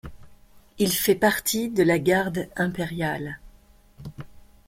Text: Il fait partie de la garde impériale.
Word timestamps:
Il 0.79 0.91
fait 0.93 1.13
partie 1.13 1.69
de 1.69 1.83
la 1.83 1.99
garde 1.99 2.47
impériale. 2.55 3.39